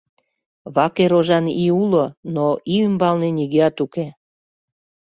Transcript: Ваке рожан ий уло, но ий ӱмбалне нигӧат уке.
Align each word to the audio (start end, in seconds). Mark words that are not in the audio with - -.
Ваке 0.75 1.05
рожан 1.11 1.45
ий 1.63 1.71
уло, 1.83 2.05
но 2.35 2.45
ий 2.75 2.83
ӱмбалне 2.87 3.29
нигӧат 3.37 3.77
уке. 3.85 4.07